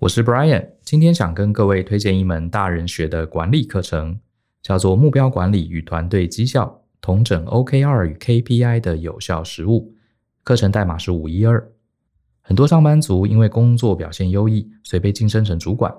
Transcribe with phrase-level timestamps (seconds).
[0.00, 4.20] 我是 Brian，今天想跟各位推荐一门大人学的管理课程，
[4.62, 9.92] 叫做《目标管理与团队绩效：同整 OKR 与 KPI 的有效实务》。
[10.44, 11.68] 课程代码是五一二。
[12.42, 15.92] 很多上班族因为工作表现优异，所以被晋升成主管。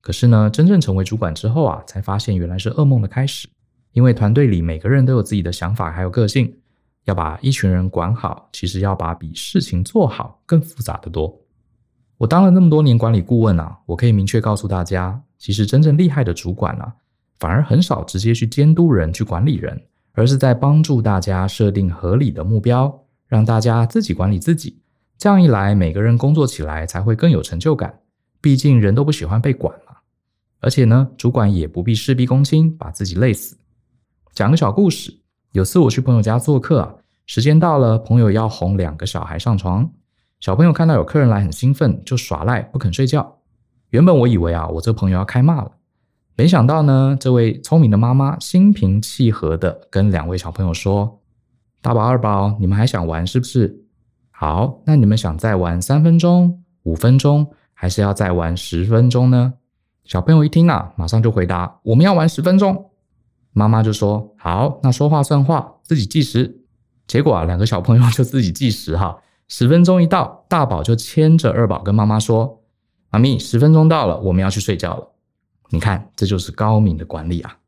[0.00, 3.46] 可是呢，真正成为主管之后啊，才发现原来是噩梦的开始。
[3.92, 6.52] 因为团队里每个人都有自己的想法，还有个性，
[7.04, 11.40] 要把一群人管好，其实要把比事情做好更复杂得多。
[12.24, 16.90] 我当了那么多年管理顾问啊，我可以明确告诉大家，其实真正厉害的主管啊，
[17.38, 19.78] 反而很少直接去监督人、去管理人，
[20.12, 24.80] 而是在帮助大家设定合理的目标，让大家自己管理自己。
[25.18, 28.00] 这样一来，每个人工作起来才会更有成就感。
[28.40, 29.96] 毕竟人都不喜欢被管嘛。
[30.60, 33.58] 而且呢，主管也不必事必躬亲，把自己累死。
[34.32, 35.14] 讲个小故事，
[35.52, 36.94] 有次我去朋友家做客啊，
[37.26, 39.92] 时间到了，朋友要哄两个小孩上床。
[40.44, 43.38] 小朋友看到有客人来，很兴奋，就耍赖不肯睡觉。
[43.88, 45.70] 原本我以为啊，我这朋友要开骂了，
[46.36, 51.22] 没想到呢，这位聪明的妈妈心平气和地跟两位小朋友说
[51.80, 53.84] ：“大宝、二宝，你们还想玩是不是？”
[54.30, 59.54] 好，那你们想再玩三分钟、五分钟，还是要再玩十分钟呢？
[60.04, 62.90] 小朋友一听啊，马上就回答：“我们要玩十分钟。”
[63.54, 66.60] 妈妈就说：“好，那说话算话，自己计时。”
[67.08, 69.18] 结果啊，两个小朋友就自己计时哈。
[69.48, 72.62] 十分钟一到，大宝就牵着二宝跟妈妈说
[73.10, 75.12] ：“妈咪，十分钟到了，我们要去睡觉了。”
[75.70, 77.58] 你看，这就是高明的管理啊！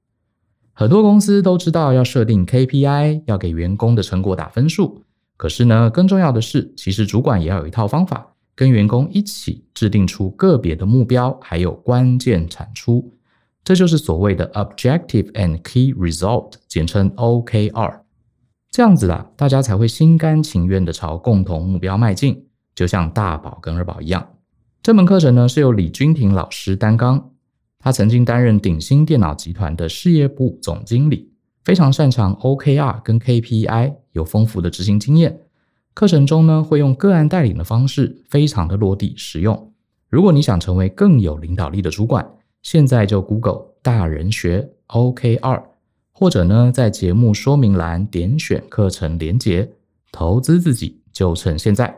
[0.73, 5.03] 很多公司都知道要设定 KPI，要给员工的成果打分数。
[5.37, 13.13] 可是呢，更重要的是，其实主管也要有一套方法，跟员工一起制定出个别的目标，还有关键产出。
[13.65, 18.01] 这就是所谓的 Objective and Key Result，简称 OKR。
[18.77, 22.47] 这样子啦，大家才会心甘情愿地朝共同目标迈进。
[22.75, 24.35] 就像大宝跟二宝一样。
[24.83, 27.31] 这门课程呢，是由李君婷老师担纲，
[27.79, 31.33] 他曾经担任鼎新电脑集团的事业部总经理。
[31.65, 35.41] 非常擅长 OKR 跟 KPI，有丰富的执行经验。
[35.95, 39.73] 课程中呢，会用个案带领的方式，非常的落地实用。
[40.11, 45.63] 如果你想成为更有领导力的主管，现在就 Google 大人学 OKR，
[46.19, 49.71] 或者呢，在节目说明栏点选课程连结，
[50.11, 51.95] 投资自己就趁现在。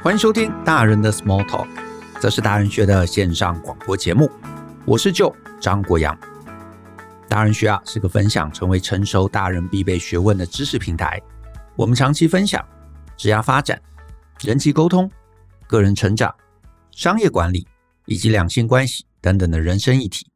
[0.00, 1.66] 欢迎收听大人的 Small Talk，
[2.20, 4.30] 这是大人学的线上广播节目。
[4.84, 6.16] 我是 Joe 张国阳。
[7.28, 11.20] 大人学啊是个分享成为成熟大人必备学问的知识平台。
[11.74, 12.64] 我们长期分享
[13.16, 13.82] 职业发展、
[14.44, 15.10] 人际沟通、
[15.66, 16.34] 个人成长、
[16.90, 17.66] 商业管理
[18.06, 20.30] 以及两性关系等等的人生议题。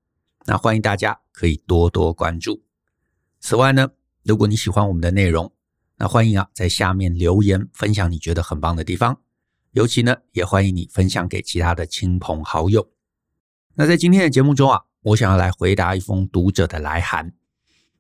[0.47, 2.63] 那欢迎大家可以多多关注。
[3.41, 3.89] 此外呢，
[4.25, 5.53] 如果你喜欢我们的内容，
[5.97, 9.21] 那欢迎啊在下面留言分享你觉得很棒的地方。
[9.73, 12.91] 尤其呢，也欢迎你分享给其他的亲朋好友。
[13.75, 17.33] 那在今天的节目中啊，我想要来回答一封读者的来函。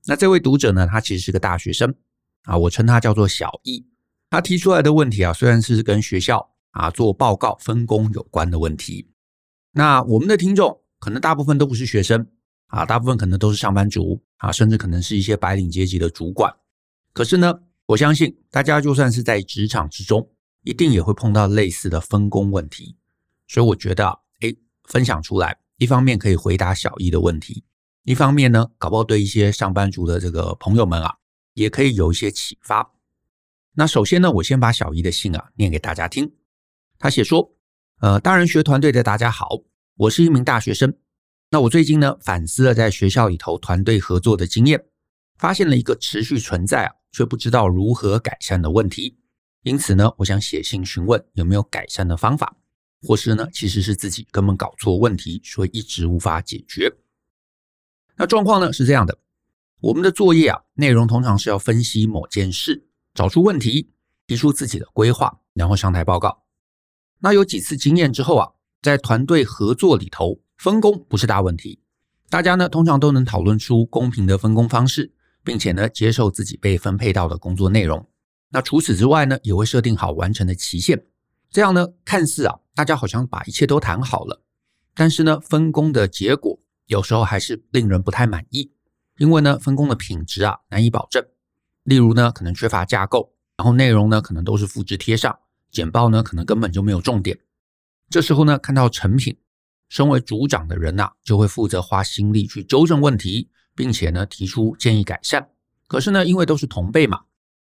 [0.07, 1.95] 那这位读者呢，他其实是个大学生
[2.43, 3.87] 啊，我称他叫做小易。
[4.29, 9.09] 他提出来的问题啊，虽然是跟学校啊做报告分工有关的问题。
[9.73, 12.27] 那我们的听众可能大部分都不是学生
[12.67, 16.55] 啊，大部分可能都是上班族啊，甚至可能是一些白领阶级的主管。
[17.13, 20.29] 可是呢，我相信大家就算是在职场之中，
[20.63, 22.97] 一定也会碰到类似的分工问题，
[23.49, 27.65] 所以我觉得啊，诶，分享出来，一方面可以回答小易的问题，
[28.05, 31.17] 一方面呢，搞不好对一些上班族的这个朋友们啊，
[31.55, 32.93] 也可以有一些启发。
[33.75, 36.33] 那首先呢，我先把小易的信啊念给大家听。
[37.03, 37.51] 他写说，
[38.01, 39.63] 呃，大人学团队的大家好，
[39.97, 40.95] 我是一名大学生。
[41.51, 44.85] 那我最近呢，反思了在学校里头团队合作的经验，
[45.39, 49.17] 发现了一个持续存在啊，却不知道如何改善的问题。
[49.63, 52.55] 因此呢，我想写信询问有没有改善的方法，
[53.01, 56.93] 或是呢，其实是自己根本搞错问题，所以一直无法解决。
[58.17, 59.17] 那状况呢是这样的，
[59.81, 63.91] 我们的作业啊，内容通常是要分析某件事，找出问题，
[64.27, 66.43] 提出自己的规划，然后上台报告。
[67.23, 68.49] 那有几次经验之后啊，
[68.81, 71.81] 在团队合作里头，分工不是大问题，
[72.31, 75.13] 大家呢通常都能讨论出公平的分工方式，
[75.45, 78.09] 并且呢接受自己被分配到的工作内容。
[78.49, 81.05] 那除此之外呢，也会设定好完成的期限。
[81.51, 84.43] 这样呢，看似啊，大家好像把一切都谈好了，
[84.95, 88.73] 但是呢，分工的结果有时候还是令人不太满意，
[89.19, 91.23] 因为呢，分工的品质啊难以保证。
[91.83, 95.39] 例如呢，可能缺乏架构，然后内容呢可能都是复制贴上，
[95.71, 97.39] 简报呢可能根本就没有重点。
[98.09, 99.37] 这时候呢，看到成品，
[99.89, 105.49] 身为组长的人呐，就会负责花心力去纠正问题，并且呢提出建议改善。
[105.87, 107.23] 可是呢，因为都是同辈嘛。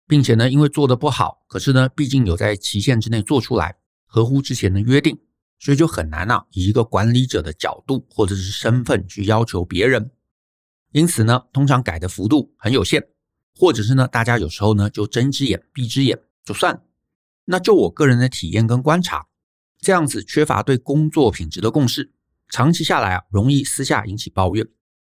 [0.09, 5.19] 并且呢，因为做得不好，可是呢，毕竟有在期限之内做出来，合乎之前的约定，
[5.59, 10.09] 所以就很难啊，以一个管理者的角度或者是身份去要求别人。
[10.93, 13.05] 因此呢，通常改的幅度很有限，
[13.53, 16.81] 或者是呢，大家有时候呢就睁只眼闭只眼就算。
[17.49, 19.27] 那就我个人的体验跟观察，
[19.79, 22.11] 这样子缺乏对工作品质的共识，
[22.49, 24.67] 长期下来啊，容易私下引起抱怨，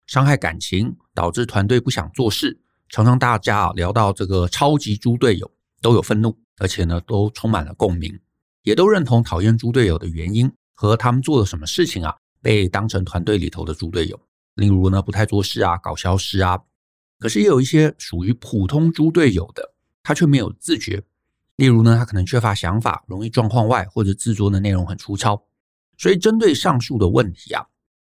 [0.07, 2.61] 伤害感情，导致团队不想做事。
[2.91, 5.51] 常常大家啊聊到这个超级猪队友，
[5.81, 8.21] 都有愤怒，而且呢都充满了共鸣，
[8.65, 14.21] 也都认同讨厌猪队友的原因和他们做了什么事情啊被当成团队里头的猪队友。
[14.57, 16.61] 例如呢不太做事啊，搞消失啊。
[17.19, 21.03] 可是也有一些属于普通猪队友的，他却没有自觉。
[21.57, 25.47] 例如呢他可能缺乏想法，容易状况外，或者制作的内容很粗糙。
[25.99, 27.67] 所以针对上述的问题啊，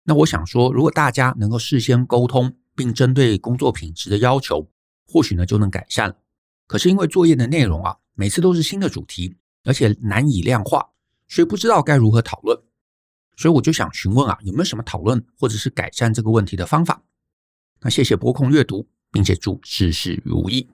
[0.04, 2.56] 那我想说，如果大家能够事先沟通。
[2.78, 4.70] 并针对工作品质的要求，
[5.08, 6.16] 或许呢就能改善。
[6.68, 10.88] 可是因为作业的内容啊，每次都是新的主题，而且难以量化，
[11.28, 12.56] 所以不知道该如何讨论。
[13.36, 17.02] 所以我就想询问啊，有没有什么讨论或者是改善这个问题的方法？
[17.80, 20.70] 那谢谢播控阅读，并且祝事事如意。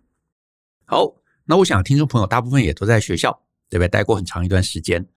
[0.84, 1.16] 好，
[1.46, 3.88] 那我想听众朋友大部分也都在学校，对不对？
[3.88, 5.08] 待过很长一段时间。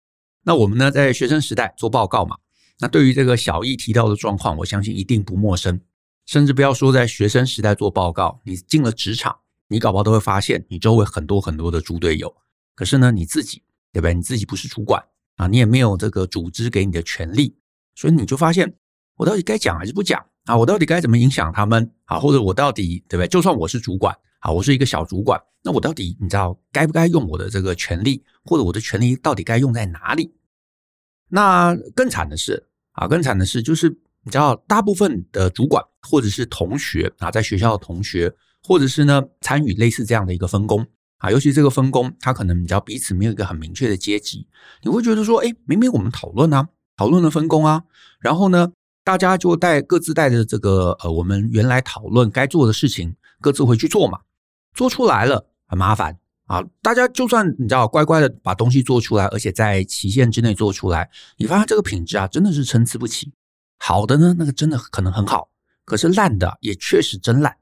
[0.42, 2.36] 那我们呢，在学生时代做报告嘛，
[2.80, 5.80] 那对于这个小易提到的状况，我相信一定不陌生。
[6.24, 9.36] 甚至不要说在学生时代做报告，你进了职场，
[9.68, 12.34] 你搞不好都会发现你周围很多很多的猪队友。
[12.74, 13.62] 可是呢，你自己
[13.92, 14.14] 对不对？
[14.14, 15.00] 你自己不是主管
[15.36, 17.56] 啊，你也没有这个组织给你的权利，
[17.94, 18.74] 所以你就发现
[19.16, 20.56] 我到底该讲还是不讲啊？
[20.56, 22.18] 我到底该怎么影响他们啊？
[22.18, 23.28] 或者我到底对不对？
[23.28, 30.32] 就算我是主管啊，我是一个小主管，那我到底你知道该不该用我的这个权利，或者我的权利到底该用在哪里？
[31.28, 33.98] 那更惨的是啊，更惨的是就是。
[34.26, 40.84] 你知道，大部分的主管或者是同学啊，在学校的同学，或者是呢参与类似这样的一个分工
[41.18, 44.48] 啊，尤其这个分工，他可能你知道彼此没有一个很明确的阶级，
[44.82, 47.84] 你会觉得说，哎，明明我们讨论啊，讨论了分工啊，
[48.18, 48.72] 然后呢，
[49.04, 54.20] 大家就带各自带着这个呃，我们原来讨论该做的事情，各自回去做嘛，
[54.74, 63.32] 做出来了很麻烦啊，大家就算你知道乖乖的把东西做出来，而且在期限之内做出来，你发现这个品质啊，真的是参差不齐。
[63.78, 65.50] 好的呢，那个真的可能很好，
[65.84, 67.56] 可是烂的也确实真烂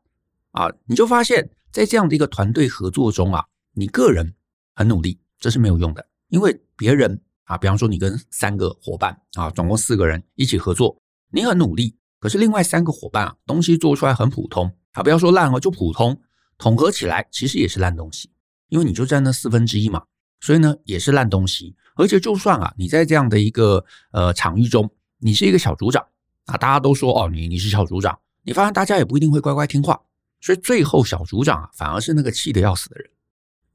[0.53, 0.71] 啊！
[0.87, 4.35] 你就发现，在这样的一个团队合作中啊，你个人
[4.75, 10.97] 很努力，这是没有用的，因为别人啊，比方说你跟三个伙伴啊，总共四个人一起合作，
[11.33, 16.19] 你很努力，可是另外三个伙伴啊，东西做出来很普通啊，不要说烂哦，就普通，
[16.59, 18.31] 统合起来其实也是烂东西，
[18.69, 20.03] 因为你就占那四分之一嘛，
[20.41, 24.91] 所以呢也是烂东西，而且就算啊，你在这样的一个呃场域中。
[25.19, 26.05] 你是一个小组长
[26.45, 29.99] 啊，大家都说哦，你你是小组长，你发现大家也不一定会乖乖听话，
[30.43, 33.09] 所以最后小组长啊，反而是那个气得要死的人，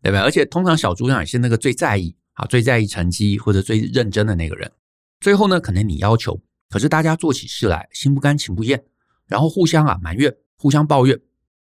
[0.03, 0.21] 对不对？
[0.21, 4.71] 而且通常小组长也是那个最在意啊，最在意成绩或者最认真的那个人。
[5.19, 6.39] 最后呢，可能你要求，
[6.69, 8.79] 可是大家做起事来心不甘情不愿，
[9.25, 11.17] 然后互相啊埋怨，互相抱怨，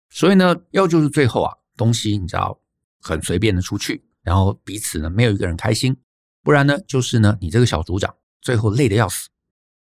[0.08, 2.58] 所以呢，要就是最后啊，东西你知道
[3.02, 5.94] 很随便的出去，然后彼此呢没有一个人开心，
[6.43, 9.29] 不然呢就是呢你这个小组长最后累得要死。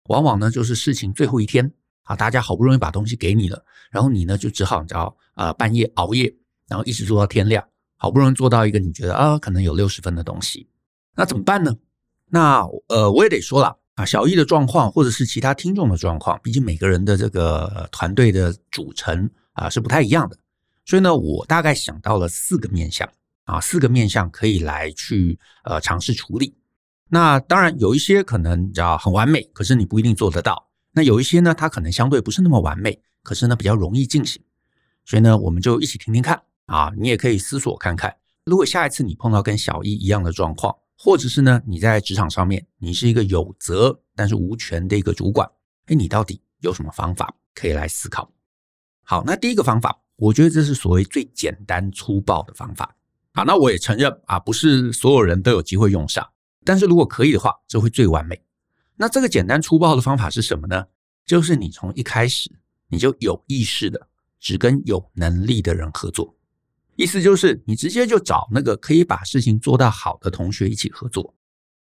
[0.09, 1.71] 往往呢，就是事情最后一天
[2.04, 6.36] 啊，大家好不容易把东西给你了，然后你呢就只好你知道啊，半夜熬夜，
[6.68, 7.65] 然后一直做到天亮，
[7.95, 10.69] 好不容易做到一个你觉得啊可能有六十分的东西，
[11.16, 11.73] 那怎么办呢？
[12.30, 20.37] 那呃我也得说了啊，小易的状况或者是其他听众的状况，毕竟每个人的这个团队的组成啊是不太一样的，
[20.85, 23.09] 所以呢，我大概想到了四个面向
[23.45, 26.56] 啊，四个面向可以来去呃尝试处理。
[27.09, 30.69] 那当然有一些可能你知道很完美，可是你不一定做得到。
[30.92, 34.39] 那有一些呢，它可能相对不是那么完美，可是呢比较容易进行。
[35.06, 45.47] 所以呢，我们就一起听听看啊，你也可以思索看看，如果下一次你碰到跟小易一样的状况，或者是呢你在职场上面你是一个有责但是无权的一个主管，
[45.85, 48.31] 哎，你到底有什么方法可以来思考？
[49.04, 52.95] 好，那第一个方法，我觉得这是所谓最简单粗暴的方法。
[53.33, 56.27] 好，那我也承认啊，不是所有人都有机会用上。
[56.66, 58.42] 但是如果可以的话，这会最完美。
[58.95, 60.85] 那这个简单粗暴的方法是什么呢？
[61.25, 62.49] 就是你从一开始
[62.87, 64.07] 你就有意识的
[64.39, 66.35] 只跟有能力的人合作，
[66.97, 71.33] 意思就是你直接就找那个可以把事情做到好的同学一起合作。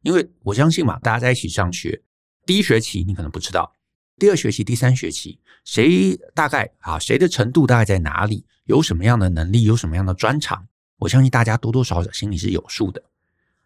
[0.03, 2.01] 因为我相信嘛，大家在一起上学，
[2.45, 3.75] 第一学期你可能不知道，
[4.17, 10.65] 第二学期、第三学期谁大概啊谁的程度大概在哪里，有什么样的能力，有什么样的专长，
[10.97, 13.03] 我相信大家多多少少心里是有数的。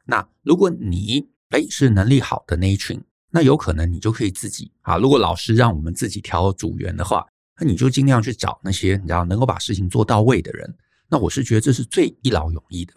[0.06, 4.98] 那如果你诶是能力好的那一群，那有可能你就可以自己啊。
[4.98, 7.26] 如果老师让我们自己挑组员的话，
[7.60, 10.76] 那你就尽量去找那些你知道能够把事情做到位的人，
[11.16, 12.94] 那我是觉得这是最一劳永逸的。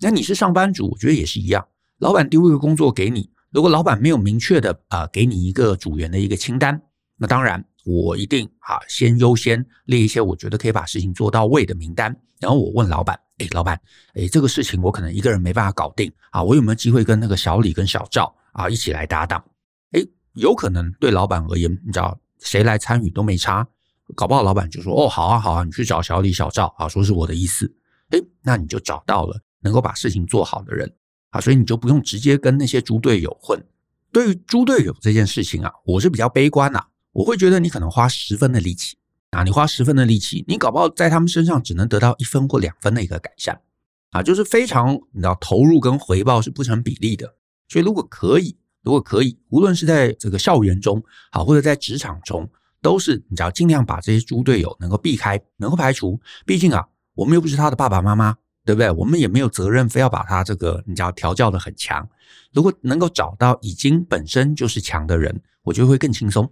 [0.00, 1.66] 那你是上班族，我觉得也是一样。
[2.00, 6.78] 老板丢一个工作给你，如果老板没有明确的啊、给你一个组员的一个清单，
[7.16, 13.80] 那当然我一定啊先优先列一些我觉得可以把事情做到位的名单，然后我问老板，哎，老板，
[14.12, 19.42] 哎，这个事情我可能一个人没办法搞定啊，我有没有机会跟那个小李跟小赵啊一起来搭档？
[19.92, 23.66] 哎，有可能对老板而言，你知道谁来参与都没差。
[24.14, 27.74] 搞不好老板就说：“哦，好啊，好啊，你去找小李、小赵啊，说是我的意思。”
[28.10, 30.94] 诶，那你就找到了能够把事情做好的人
[31.30, 33.60] 啊，所以你就不用直接跟那些猪队友混。
[34.12, 38.96] 对于猪队友这件事情啊，我是比较悲观呐，我会觉得你可能花十分的力气
[39.30, 43.60] 啊，你花十分的力气，你搞不好在他们身上只能得到一分或两分的一个改善
[44.12, 47.34] 啊，就是非常你知道投入跟回报是不成比例的。
[47.68, 52.48] 所以如果可以，如果可以，无论是在这个校园中好，或者在职场中。
[52.86, 56.20] 都是你只要尽量把这些猪队友能够避开，能够排除。
[56.44, 58.88] 毕竟啊，我们又不是他的爸爸妈妈，对不对？
[58.92, 62.08] 我们也没有责任非要把他这个你只要调教的很强。
[62.52, 66.48] 如果能够找到已经本身就是强的人，我觉得会更轻松。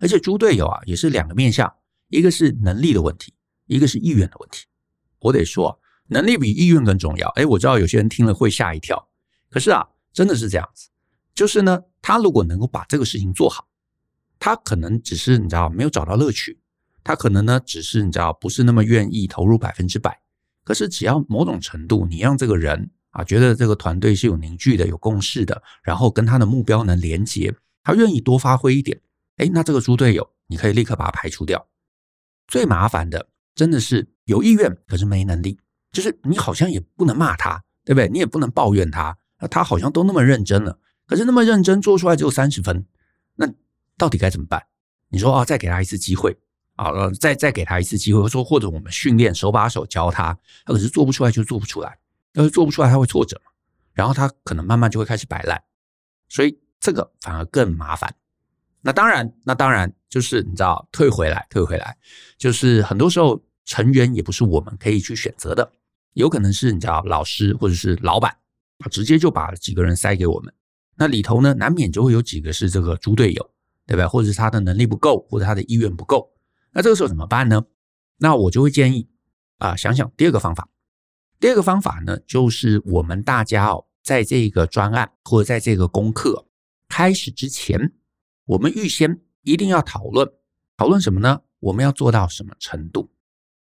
[0.00, 1.72] 而且猪队友啊，也是两个面向，
[2.08, 3.32] 一个是能力的问题，
[3.68, 4.64] 一个是意愿的问题。
[5.20, 5.78] 我得说，
[6.08, 7.28] 能力比意愿更重要。
[7.36, 9.08] 诶，我知道有些人听了会吓一跳，
[9.48, 10.88] 可是啊，真的是这样子。
[11.32, 13.68] 就是呢，他如果能够把这个事情做好。
[14.38, 16.60] 他可能只是你知道没有找到乐趣，
[17.02, 20.20] 他可能呢只是你知道不是那么愿意投入百分之百。
[20.64, 29.00] 可是只要某种程度，你让这个人啊觉得这个团队是有凝聚的、有共识的，然后跟他的目标能连接，他愿意多发挥一点，
[29.36, 31.66] 哎，那这个猪队友你可以立刻把他排除掉。
[32.48, 35.58] 最麻烦的真的是有意愿可是没能力，
[35.92, 38.08] 就是你好像也不能骂他，对不对？
[38.08, 39.16] 你也不能抱怨他，
[39.50, 42.84] 他好像都那么认真了，可是那么认真做出来只有三十分，
[43.36, 43.48] 那。
[43.98, 44.62] 到底该怎么办？
[45.08, 46.36] 你说啊，再给他一次机会
[46.74, 51.98] 啊，再再给他一次机会，说或者我们训练手把手教他，他可是做不出来就做不出来，
[52.34, 53.50] 要是做不出来他会挫折嘛，
[53.94, 55.62] 然后他可能慢慢就会开始摆烂，
[56.28, 58.14] 所以这个反而更麻烦。
[58.82, 61.96] 那当然，那当然就是你知道退回来，退回来，
[62.36, 65.72] 就是很多时候成员也不是我们可以去选择的，
[66.12, 68.36] 有可能是你知道老师或者是老板
[68.78, 70.52] 啊，直接就把几个人塞给我们，
[70.96, 73.50] 那里头呢难免就会有几个是这个猪队友。
[73.86, 74.08] 对吧？
[74.08, 76.32] 或者是他的能力不够，或者他的意愿不够，
[76.72, 77.64] 那这个时候怎么办呢？
[78.18, 79.08] 那我就会建议
[79.58, 80.68] 啊，想想第二个方法。
[81.38, 86.46] 第二个方法呢，就是我们大家哦，在这个专案或者在这个功课
[86.88, 87.92] 开始之前，
[88.46, 90.26] 我们预先一定要讨论，
[90.76, 91.42] 讨论什么呢？
[91.60, 93.10] 我们要做到什么程度？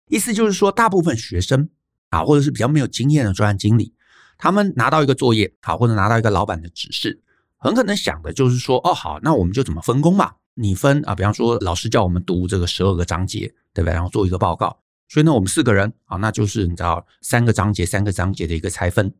[0.07, 1.69] 意思就是说，大部分学生
[2.09, 3.93] 啊，或者是比较没有经验的专案经理，
[4.37, 7.23] 他们拿到一个作业，好，或者拿到一个老板的指示。
[7.63, 10.33] 很可能想的就是说，哦，好，那我们就怎么分工嘛？
[10.53, 13.93] 你分啊，比方说老师叫我们读这个十二个章节，对不对？
[13.93, 14.77] 然后做一个报告。
[15.07, 19.15] 所以呢，我们四个人啊，那就是你知道三个章节，三个章节的一个拆分。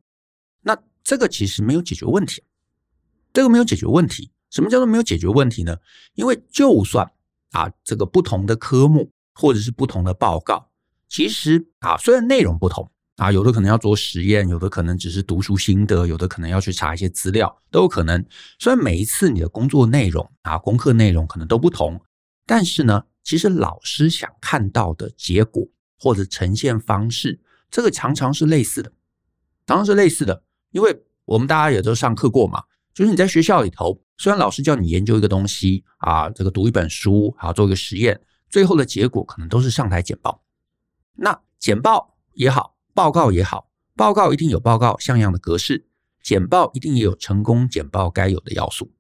[0.62, 2.44] 那这个其实没有解决问题，
[3.32, 4.30] 这个没有解决问题。
[4.50, 5.78] 什么叫做没有解决问题呢？
[6.16, 7.10] 因为就算
[7.52, 10.70] 啊，这个不同的科目或者是不同的报告，
[11.08, 12.92] 其实啊，虽然内容不同。
[13.18, 18.26] 啊，有的可能要做实验，有的可能只是读书心得，有的可能要去查一些资料，都有可能。
[18.58, 22.02] 虽然每一次你的工作内容啊，功课内容可能都不同，
[22.48, 25.64] 但是呢，其实老师想看到的结果
[26.00, 27.40] 或者呈现方式，
[27.70, 28.92] 这个常常是类似的，
[29.68, 30.44] 常常是类似的。
[30.72, 32.64] 因为我们大家也都上课过嘛，
[32.96, 40.44] 就是你在学校里头，虽然老师叫你研究一个东西啊，这个读一本书啊，做一个实验，最后的结果可能都是上台简报。
[41.14, 42.73] 那简报也好。
[42.94, 45.86] 报告也好，报告一定有报告像样的格式，
[46.22, 48.92] 简报一定也有成功简报该有的要素。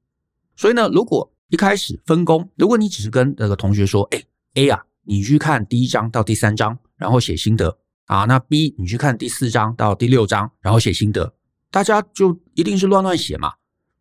[0.56, 4.24] 所以呢，如果一开始分工，如果你只是跟那个同学说，哎
[4.56, 11.36] ，A 啊，你去看第一章到第三章，然后写心得啊，那 B 你去看第四章到第六章，然后写心得，
[11.70, 13.54] 大家就一定是乱乱写嘛，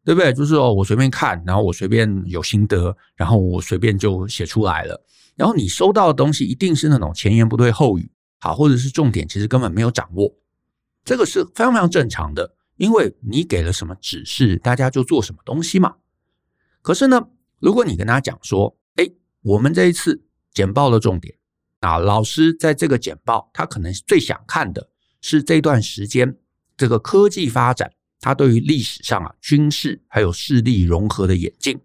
[0.04, 0.32] 对不对？
[0.32, 5.04] 就是哦，我随便看，然后我随便有心得，然后我随便就写出来了，
[5.36, 8.10] 然后你收到的东西一定是那种前言不对后语。
[8.44, 10.34] 好，或者是重点其实根本没有掌握，
[11.04, 15.94] 这个是非常非常正常的，因为你给了什么指示，大家就做什么东西嘛。
[16.82, 17.28] 可是呢，
[17.60, 19.08] 如果你跟他讲说，哎，
[19.42, 21.36] 我们这一次简报的重点
[21.78, 26.36] 啊，老师在这个简报，他可能最想看的是这段时间
[26.76, 31.80] 这个科技发展，它对于历史上啊军事还有势力融合的演进。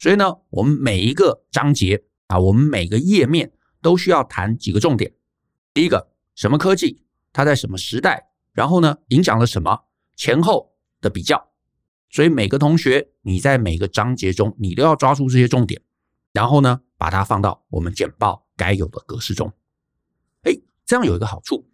[0.00, 5.12] 所以呢，我们每一个章节啊，我们每个页面都需要谈几个重点。
[5.74, 7.02] 第一个，什么科技，
[7.32, 9.84] 它在什么时代，然后呢，影响了什么，
[10.16, 11.48] 前后的比较。
[12.10, 15.80] 所以每个同学，你在每个章节中，你都要抓住这些重点，
[16.32, 19.50] 然后呢，把它放到我们简报该有的格式中。
[20.42, 20.52] 哎，
[20.84, 21.66] 这样有一个好处，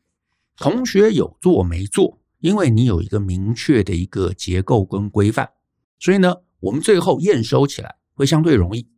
[0.56, 2.20] 同学有做没做？
[2.38, 5.50] 因为你有一个明确的一个结构跟规范，
[5.98, 8.88] 所以呢，我们最后验收起来会相对容易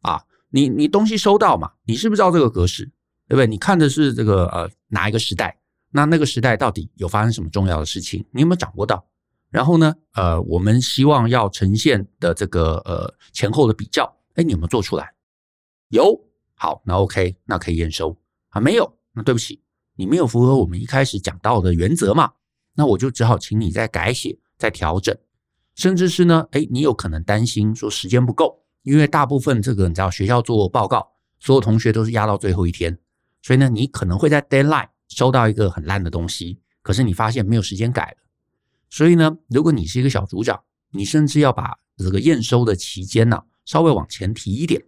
[0.00, 0.24] 啊。
[0.50, 1.74] 你你东西收到嘛？
[1.84, 2.90] 你是不是知道这个格式？
[3.28, 3.46] 对不对？
[3.46, 5.58] 你看的是这个呃哪一个时代？
[5.90, 8.24] 那那个时代到底有发生什么重要的事情？
[8.32, 9.06] 你有没有掌握到？
[9.50, 14.04] 然后呢，呃，我们希望要呈现的这个呃前后的比较，
[14.34, 15.14] 哎，你有没有做出来？
[15.90, 16.20] 有，
[16.54, 18.16] 好，那 OK，那可以验收
[18.48, 18.60] 啊。
[18.60, 19.60] 没有，那对不起，
[19.94, 22.32] 你没有符合我们一开始讲到的原则嘛？
[22.74, 25.16] 那我就只好请你再改写、再调整，
[25.76, 28.64] 甚至是呢，哎，你有可能担心说时间不够。
[28.82, 32.98] 因为大部分这个你知道，学校做报告，所有同学都是压到最后一天，
[33.44, 38.16] 所以呢，你可能会在 deadline 收到一个很烂的东西，可是你发现没有时间改了。
[38.88, 40.58] 所以呢，如果你是一个小组长，
[40.92, 44.82] 你甚至要把这个验收的期间呢，稍微往前提一点，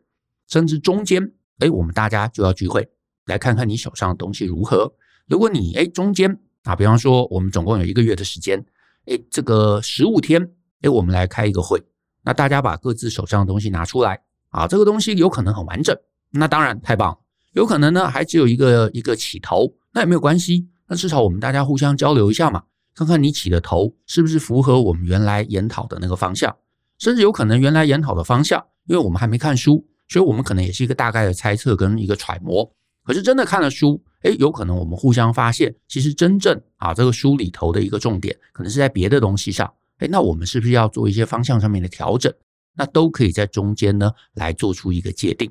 [0.49, 2.89] 甚至中间，哎，我们大家就要聚会，
[3.27, 4.91] 来看看你手上的东西如何。
[5.27, 8.65] 如果你哎中间啊，比方说我们总共有一个月的时间，
[9.05, 11.85] 哎，这个十五天，哎，我们来开一个会。
[12.23, 15.95] 那大家把各自手上的东西拿出来啊，这个东西有可能很完整，
[16.31, 17.19] 那当然太棒。
[17.57, 20.69] 有可能呢，还只有一个一个起头，那也没有关系。
[20.89, 22.63] 那至少我们大家互相交流一下嘛，
[22.95, 26.55] 看看你起的头是不是符合我们原来研讨的那个方向。
[26.99, 32.71] 甚至有可能原来研讨的方向，因为我们还没看书，所以我们可能也是一个大概的猜测跟一个揣摩。
[33.03, 39.73] 可是真的看了书，诶，有可能我们互相发现，其实真正啊这个书里头的一个重点，可能是在别的东西上。
[39.97, 42.31] 哎，那我们是不是要做一些方向上面的调整？
[42.77, 45.51] 那都可以在中间呢来做出一个界定。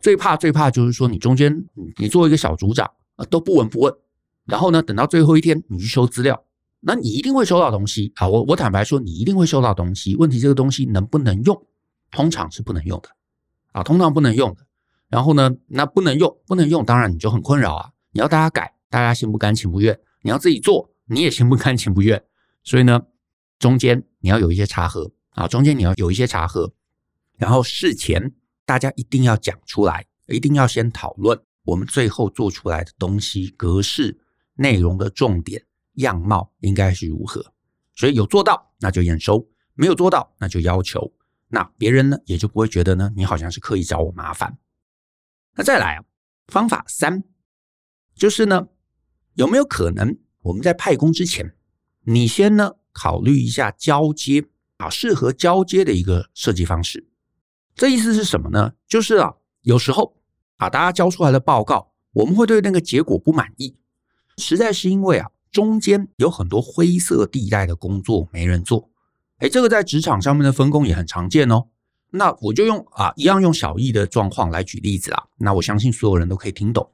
[0.00, 1.64] 最怕最怕就是说，你中间
[1.96, 3.94] 你做一个小组长啊都不闻不问，
[4.46, 6.44] 然后呢等到最后一天你去收资料，
[6.80, 8.28] 那你一定会收到东西啊。
[8.28, 10.16] 我我坦白说，你一定会收到东西。
[10.16, 11.66] 问题这个东西能不能用？
[12.10, 13.08] 通常是不能用的
[13.72, 14.66] 啊，通常不能用的。
[15.08, 17.90] 然后呢，那不能用，不能用，当然你就很困扰啊。
[18.12, 22.22] 你要大家改，大家心不甘情不愿；你要自己做，你也心不甘情不愿。
[22.64, 23.02] 所以呢。
[23.60, 26.72] 中间你要有一些茶喝啊，中间你要有一些茶喝，
[27.36, 28.32] 然后事前
[28.70, 34.16] 大家一定要讲出来，一定要先讨论我们最后做出来的东西格式、
[34.54, 37.52] 内容的重点、样貌应该是如何。
[37.96, 41.12] 所以有做到那就验收，没有做到那就要求，
[41.48, 44.56] 那别人呢也就不会觉得呢你好像是刻意找我麻烦。
[45.56, 46.04] 那再来啊，
[46.46, 47.24] 方法三
[48.14, 48.68] 就是呢，
[49.34, 51.56] 有没有可能我们在派工之前，
[52.04, 52.76] 你先呢？
[52.92, 54.44] 考虑一下交接
[54.76, 57.09] 啊，适合交接的一个设计方式。
[57.74, 58.72] 这意思是什么呢？
[58.86, 60.16] 就是啊，有时候
[60.56, 63.76] 啊，大家交出来的报告，我们会对那个结果不满意，
[64.36, 68.90] 实在是因为啊，中间有很多灰色地带的工作没人做。
[69.38, 71.68] 哎，这个在职场上面的分工也很常见哦。
[72.10, 75.24] 那我就用啊，一样用小易的状况来举例子啊。
[75.38, 76.90] 那我相信所有人都可以听懂。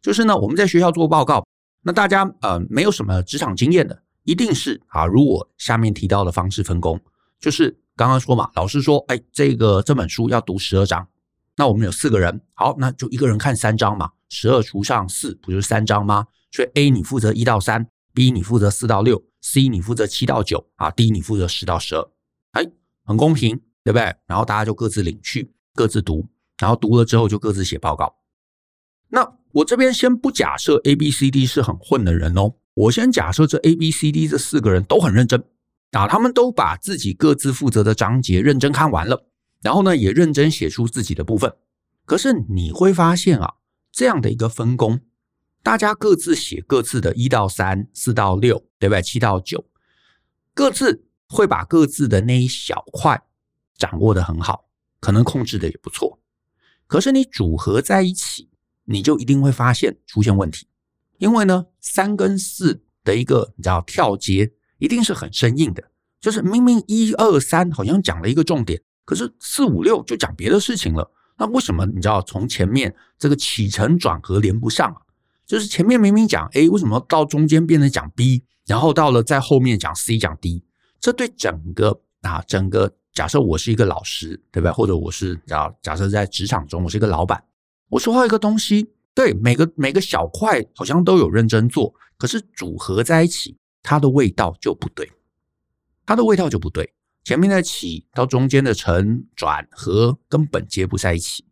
[0.00, 1.44] 就是呢，我们在学校做报告，
[1.82, 4.02] 那大家呃没有什么职场经验的。
[4.24, 7.00] 一定是啊，如我下面提到的方式分工，
[7.40, 11.08] 就是刚刚说嘛，老师说，哎，这个这本书要读十二章，
[11.56, 16.28] 那我们有四个人，好，那就一个人看三章嘛，十二除上四，不就是三章吗？
[16.52, 17.84] 所以 A 你负责一到三
[18.14, 22.08] ，B 你负责四到六，C 你负责七到九，啊，D 你负责十到十二，
[22.52, 22.64] 哎，
[23.04, 24.14] 很公平，对不对？
[24.28, 26.24] 然后大家就各自领去，各自读，
[26.60, 28.14] 然后读了之后就各自写报告。
[29.08, 32.54] 那我这边先不假设 A、B、C、D 是很混的人哦。
[32.74, 35.42] 我先假设这 A、B、C、D 这四个人都很认真
[35.92, 39.26] 啊，他们都把自己各自负责的章节认真看完了，
[39.62, 41.52] 然后呢也认真写出自己的部分。
[42.04, 43.54] 可是你会发现啊，
[43.90, 45.00] 这样的一个分工，
[45.62, 49.02] 大家各自写各自的一到三、四到六，对不对？
[49.02, 49.64] 七到九，
[50.54, 53.22] 各自会把各自的那一小块
[53.76, 54.68] 掌握的很好，
[55.00, 56.18] 可能控制的也不错。
[56.86, 58.48] 可是你组合在一起，
[58.84, 60.66] 你就一定会发现出现问题。
[61.18, 65.82] 因为呢，三跟四的一个你知道跳接一定是很生硬的，
[66.20, 71.10] 就是明明一二三好像讲了一个重点，可是四五六就讲别的事情了。
[71.38, 74.96] 那为什么你知道从前面这个起承转合连不上啊？
[75.46, 80.64] 就是前面明明讲 A，为什么到中间变成讲 B，然后到了在后面讲 C 讲 D？
[81.00, 84.72] 这对整个啊整个假设我是一个老师，对不对？
[84.72, 87.42] 或者我是假假设在职场中我是一个老板，
[87.88, 88.90] 我说话一个东西。
[89.14, 95.10] 对，每个每个小块好像都有认真做，可是组合在一起，它的味道就不对，
[96.06, 96.94] 它的味道就不对。
[97.24, 101.44] 前面的起到中间的承转合根本接不在一起，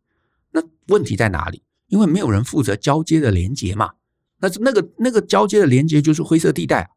[0.52, 1.62] 那问题在哪里？
[1.88, 3.92] 因为没有人负责交接的连接嘛，
[4.38, 6.90] 那那个那个交接的连接就是灰色地带啊。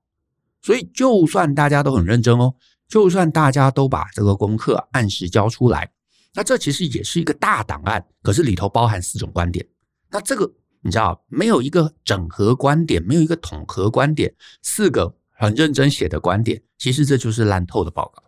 [0.62, 2.56] 所以就算大家都很认真哦，
[2.88, 5.92] 就算大家都把这个功课按时交出来，
[6.34, 9.68] 那这其实也是一个大档案，可是里头包含四种观点。
[10.10, 18.22] 那这个你知道，没有一个整合观点，没有一个统合观点，四个很认真写的观点，其实这就是烂透的报告，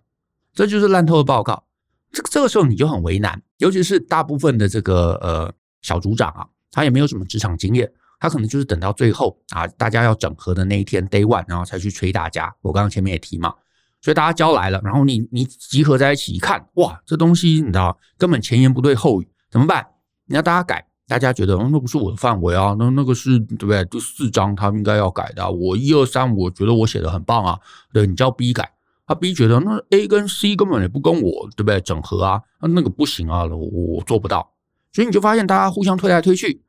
[0.54, 1.66] 这就是烂透的报告。
[2.10, 12.54] 这个这个时候你就很为难，尤其是大部分的这个呃小组长啊，他也没有什么职场经验，他可能就是等到最后啊，大家要整合的那一天 day one，然后才去催大家。
[12.62, 13.54] 我刚刚前面也提嘛，
[14.02, 19.86] 所以大家交来了，然后你你集合在一起一看，哇，这东西你知道根本前言不对后语，怎么办？
[20.28, 20.88] 你要大家改。
[21.12, 23.84] 大家觉得，哦，那不是我的范围啊，那那个是对不对？
[23.84, 25.50] 第四章他们应该要改的啊。
[25.50, 27.60] 我一二三，我觉得我写的很棒啊。
[27.92, 28.72] 对，你叫 B 改，
[29.06, 32.42] 他 B 觉得那 A 跟 C 根本也不跟我对不对整合啊？
[32.62, 34.54] 那那个不行啊，我我做不到。
[34.94, 36.62] 所以你就发现大家互相推来推去，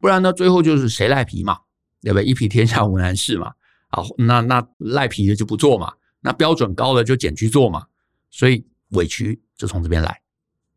[0.00, 1.58] 不然呢，最后就是谁赖皮嘛，
[2.00, 2.24] 对不对？
[2.24, 3.50] 一匹天下无难事嘛。
[3.90, 7.84] 好，那那赖皮的就不做嘛，那标准高的就减去做嘛。
[8.30, 10.20] 所以委屈就从这边来。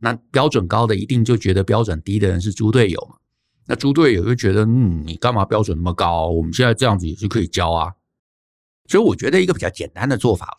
[0.04, 3.18] 那标准高的一定就觉得标准低的人是猪队友嘛？
[3.68, 6.28] 那猪队友就觉得，嗯，你干嘛标准那么高？
[6.28, 7.94] 我们现在这样子也是可以教啊。
[8.88, 10.58] 所以我觉得一个比较简单的做法，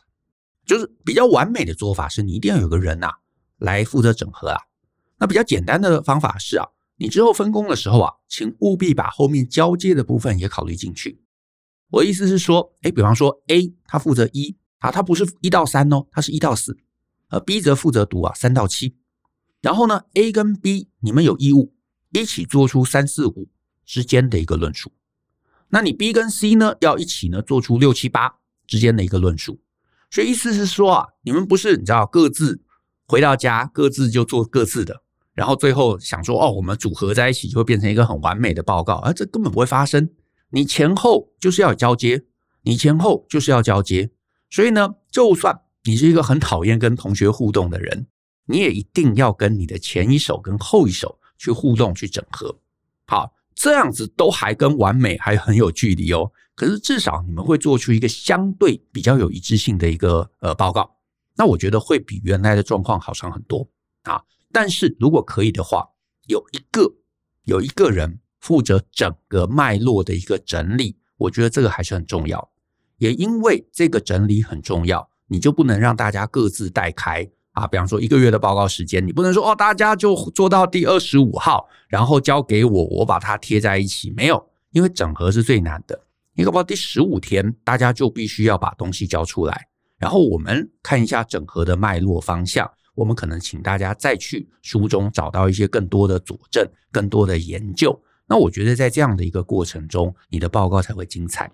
[0.64, 3.10] 就是比较完美的做法是，你一定要有个人呐
[3.58, 4.60] 来负责整合啊。
[5.18, 11.20] 那比较简单的方法是啊，你之后分工的时候啊，请务必把后面交接的部分也考虑进去。
[11.90, 16.78] 我意思是说，哎，比方说 A 他负责一啊，他不是一到三哦，他是一到四，
[17.28, 18.96] 而 B 则负责读啊三到七。
[19.62, 21.72] 然后呢，A 跟 B 你们有义务
[22.12, 23.48] 一起做出三四五
[23.86, 24.92] 之间的一个论述。
[25.68, 28.34] 那你 B 跟 C 呢，要一起呢做出六七八
[28.66, 29.60] 之间的一个论述。
[30.10, 32.60] 所以意思是说啊，你们不是你知道各自
[33.06, 40.10] 回到家各自就做各自的，然后最后想说哦，我们组合在一起就会变成一个很完美的报告，而这根本不会发生。
[40.50, 42.24] 你前后就是要交接，
[42.62, 44.10] 你前后就是要交接。
[44.50, 48.06] 所以呢，就算你是一个很讨厌跟同学互动的人。
[48.52, 52.54] 你也一定要跟你的前一手跟后一手去互动去整合，
[53.06, 56.30] 好，这样子都还跟完美还很有距离哦。
[56.54, 60.98] 可是至少你们会做出一个相对比较有一致性的一个呃报告，
[61.34, 63.66] 那我觉得会比原来的状况好上很多
[64.02, 64.22] 啊。
[64.52, 65.88] 但是如果可以的话，
[66.26, 66.94] 有一个
[67.44, 72.50] 有一个人负责整个脉络的一个整理，我觉得这个还是很重要。
[72.98, 77.28] 也因为这个整理很重要，你就不能让大家各自带开。
[77.52, 84.10] 啊，比方说一个月的报告时间，你不能说哦，大家就做到第二十五号，然后交给我，我把它贴在一起。
[84.16, 86.00] 没有，因为整合是最难的。
[86.34, 92.70] 你搞不好第十五天，大家就必须要把东西交出来，然后我们看一下整合的脉络方向。
[92.94, 97.98] 我们可能请大家再去书中找到一些更多的佐证、更多的研究。
[98.26, 101.50] 那我觉得在这样的一个过程中，你的报告才会精彩。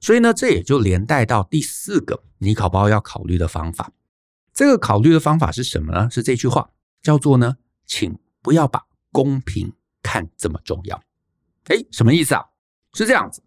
[0.00, 3.92] 所以呢，这也就连带到第四个你考报要考虑的方法。
[4.58, 6.10] 这个考虑的方法是什么呢？
[6.10, 6.68] 是这句话
[7.00, 11.00] 叫做呢，请不要把公平看这么重要。
[11.66, 12.44] 诶，什么意思啊？
[12.92, 13.40] 是这样子，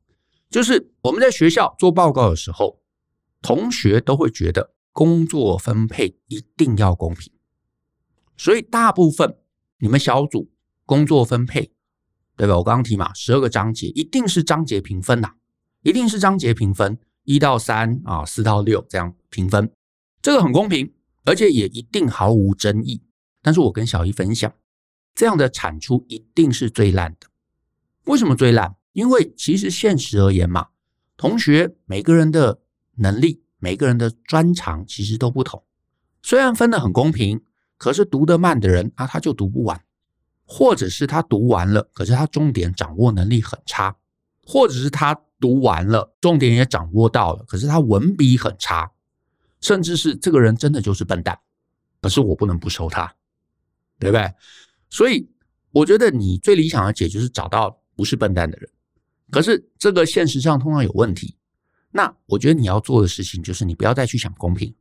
[0.50, 2.80] 就是我们在学校做报告的时候，
[3.42, 7.30] 同学都会觉得工作分配一定要公平，
[8.38, 9.38] 所以大部分
[9.80, 10.50] 你们小组
[10.86, 11.74] 工作分配，
[12.38, 12.56] 对吧？
[12.56, 15.34] 我刚刚提嘛，十二个章节一定是章节评分呐，
[15.82, 19.70] 一定是章节评分，一到三啊，四到六这样评分，
[20.22, 20.94] 这个很公平。
[21.24, 23.02] 而且也一定毫无争议，
[23.42, 24.54] 但是我跟小姨分享，
[25.14, 27.28] 这样的产出一定是最烂的。
[28.06, 28.76] 为什么最烂？
[28.94, 30.68] 因为其实现实而言嘛，
[31.16, 32.62] 同学每个人的
[32.96, 35.64] 能力、每个人的专长其实都不同。
[36.24, 37.42] 虽然分得很公平，
[37.78, 39.82] 可是读得慢的人啊，他就读不完，
[40.44, 43.96] 或者是他读完了，可是他重点掌握能力很差，
[44.46, 48.92] 或者是他读完了，重点也掌握到了，可是他文笔很差。
[49.62, 51.40] 甚至是这个人真的就是笨蛋，
[52.02, 53.16] 可是我不能不收他，
[54.00, 54.34] 对不对？
[54.90, 55.30] 所以
[55.72, 58.70] 我觉得你最理想的解就是找到不是笨蛋的人。
[59.30, 61.38] 可是这个现实上通常有问题。
[61.92, 64.74] 那我觉得你要做的事情就是你不要再去想公平，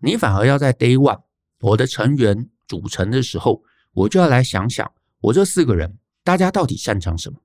[0.00, 1.22] 你反而要在 day one
[1.60, 7.38] 我的成员组成的时候，我就要来想想我这四个人大家到底擅长什么。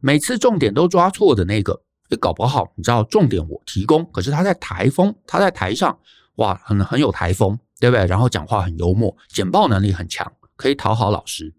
[0.00, 1.82] 每次重点都抓错的那个。
[2.08, 5.98] 也搞不好，你知道重点我提供，可是他在台风，他在台上，
[6.36, 8.06] 哇，很很有台风，对不对？
[8.06, 11.54] 然后讲话很幽默，简报能力很强，可以讨好老师，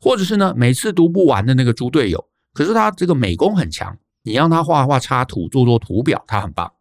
[0.00, 6.72] 或者是呢，每次读不完的那个猪队友，可是他这个美工很强，你让他画画插图，做做图表，他很棒。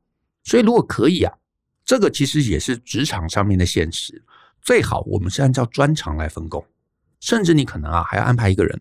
[0.43, 1.33] 所以如果可以啊，
[1.83, 4.23] 这个其实也是职场上面的现实，
[4.61, 6.65] 最好我们是按照专长来分工，
[7.19, 8.79] 甚至你可能啊还要安排一个人，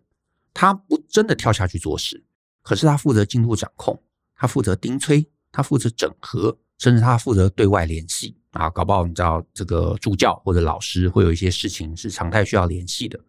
[0.52, 2.22] 他不真的跳下去做事。
[2.64, 4.02] 可是他负责进度掌控，
[4.34, 13.20] 他负责盯催，他负责整合，甚至他负责对外联系啊，搞不好你知道这个助教或者老师会有一些事情是常态需要联系的，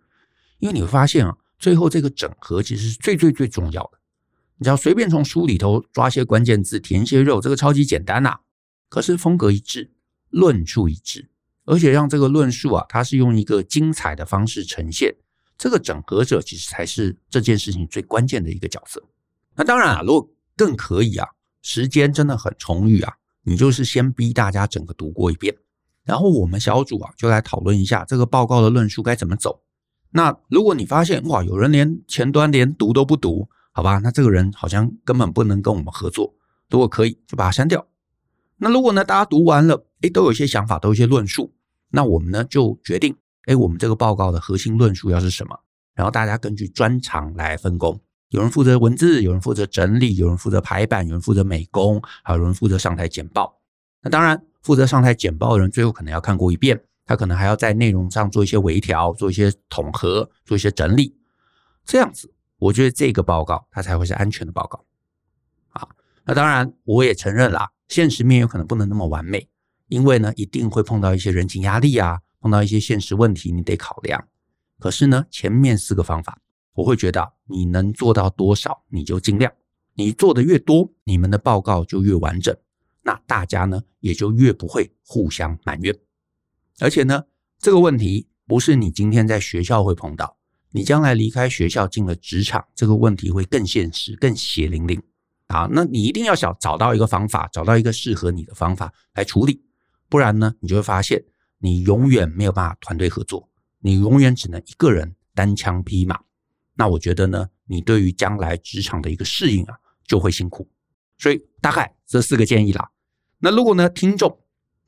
[0.60, 4.00] 因为你会发现啊，最后这个整合其实是最最最重要的。
[4.58, 8.40] 你只要随便从书里头抓些关键字，填些肉，这个超级简单呐、
[8.88, 9.92] 可是风格一致，
[10.30, 11.30] 论述一致，
[11.66, 15.14] 而且让这个论述啊，它是用一个精彩的方式呈现。
[15.58, 19.04] 这个整合者其实才是这件事情最关键的一个角色。
[19.56, 21.28] 那当然啊，如果更可以啊，
[21.62, 23.14] 时间真的很充裕啊，
[23.44, 25.56] 你就是先逼大家整个读过一遍，
[26.04, 29.62] 然后我们小组啊就来讨论一下这个报告的论述该怎么走。
[30.12, 36.34] 那如果你发现哇，有人连前端连读都不读，好吧，那这个人好像根本不能跟我们合作。
[36.70, 37.86] 如果可以，就把它删掉。
[38.58, 41.54] 那如果呢，大家读完了，诶，都有一些想法，都有一些论述，
[41.90, 43.16] 那我们呢就决定。
[43.46, 45.60] 哎，我们这个报告的核心论述要是什么？
[45.94, 53.62] 然后大家根据专长来分工，有人负责文字，有人负责整理，有人负责排版，有人负责美工，还有人负责上台简报。
[54.02, 61.16] 那当然，负责上台简报的人最后可能要看过一遍，他可能还要在内容上做一些微调，做一些统合，做一些整理。
[61.86, 64.84] 这样子，我觉得这个报告它才会是安全的报告。
[65.70, 65.88] 啊，
[66.26, 69.48] 那当然，我也承认啦，现实面有可能不能那么完美，
[69.88, 72.20] 因为呢，一定会碰到一些人情压力啊。
[72.42, 74.28] 碰到一些现实问题，你得考量。
[74.78, 76.38] 可是呢，前面四个方法，
[76.76, 79.52] 我会觉得你能做到多少，你就尽量。
[79.96, 82.56] 你做的越多，你们的报告就越完整，
[83.02, 85.98] 那大家呢也就越不会互相埋怨。
[86.80, 87.24] 而且呢，
[87.58, 90.38] 这个问题不是你今天在学校会碰到，
[90.72, 95.02] 你将来离开学校进了职场，这个问题会更现实、更血淋淋
[95.48, 95.70] 啊！
[95.72, 99.64] 那你一定要想找到一个方法，找到一个适合你的方法来处理，
[100.10, 101.24] 不然呢，你就会发现。
[101.60, 106.20] 你永远没有办法团队合作，你永远只能一个人单枪匹马。
[106.76, 110.70] 那我觉得呢，你对于将来职场的一个适应啊，就会辛苦。
[111.18, 112.92] 所以大概这四个建议啦。
[113.40, 114.40] 那如果呢，听众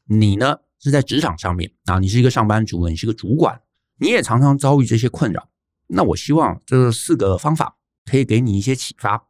[0.06, 3.62] 你呢是在职场上面啊，你是一个上班族，你是个主管，
[3.98, 5.50] 你也常常遭遇这些困扰。
[5.88, 9.28] 那我希望这四个方法可以给你一些启发。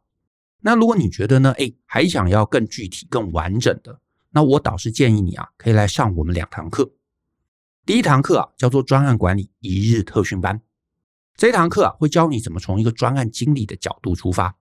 [0.60, 6.90] 那如果你觉得呢，哎，还想要更具体、更完整的，那我倒是建议你啊，可以来上我们两堂课。
[7.86, 10.60] 第一堂课啊，叫做专案管理一日特训班。
[11.38, 14.52] 这堂课啊，会教你怎么从一个专案经理的角度出发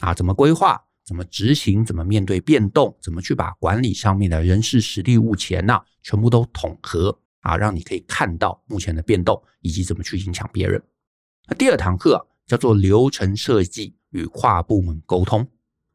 [0.00, 10.82] 啊，怎么规划，怎么执行，怎么面对变动，怎么去把管理上面的人事、实力、物、钱呐，全部都统合啊，让你可以看到目前的变动以及怎么去影响别人。
[11.48, 15.48] 那第二堂课，叫做流程设计与跨部门沟通。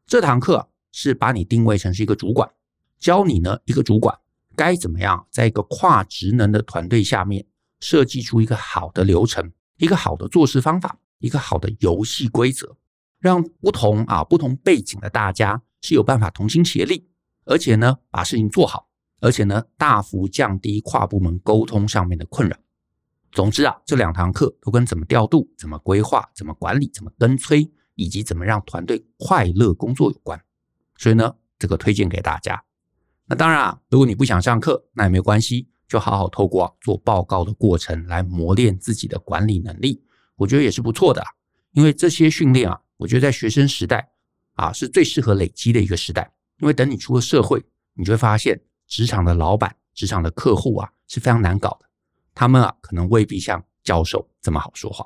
[0.08, 2.50] 这堂课，是把你定位成是一个主管，
[2.98, 4.18] 教你呢一个主管。
[4.56, 7.46] 该怎么样在一个跨职能的团队下面
[7.78, 12.76] 设计出一个好的流程、一个好的做事方法、一个好的游戏规则，
[13.18, 17.08] 让不同啊不同背景的大家是有办法同心协力，
[17.44, 18.88] 而且呢把事情做好，
[19.20, 22.56] 而且呢大幅降低跨部门沟通上面的困扰。
[23.32, 30.38] 总之啊，这两堂课都跟怎么调度、怎么规划、怎么管理、怎么跟催，以及怎么让团队快乐工作有关。
[30.98, 32.62] 所以呢，这个推荐给大家。
[33.24, 40.02] 那当然啊，如果你不想上课，那也没关系，就好好透过做报告的过程来磨练自己的管理能力，
[40.36, 41.22] 我觉得也是不错的。
[41.72, 44.08] 因为这些训练啊，我觉得在学生时代
[44.54, 46.32] 啊是最适合累积的一个时代。
[46.60, 51.86] 因为等你出了社会，你就会发现职场的老板、职场的客户啊是非常难搞的，
[52.34, 55.04] 他们啊可能未必像教授这么好说话。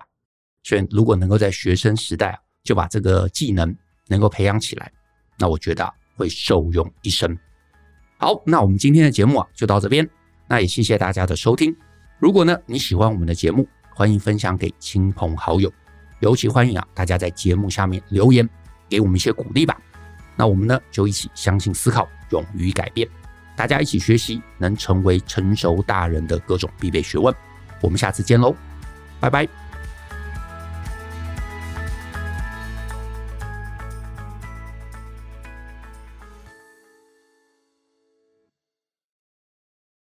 [0.63, 4.93] 所以如果能够在学生时代啊就把这个技能能够培养起来，
[5.37, 7.37] 那我觉得啊会受用一生。
[8.19, 10.09] 好，那我们今天的节目啊就到这边。
[10.49, 11.75] 那也谢谢大家的收听。
[12.19, 15.73] 如果呢你喜欢我们的节目，欢迎分享给亲朋好友，
[16.21, 18.49] 尤其欢迎啊大家在节目下面留言，
[18.89, 19.77] 给我们一些鼓励吧。
[20.37, 23.09] 那我们呢就一起相信、思考、勇于改变，
[23.57, 27.35] 大家一起学习，能成为成熟大人的各种必备学问。
[27.81, 28.55] 我们下次见喽，
[29.19, 29.66] 拜拜。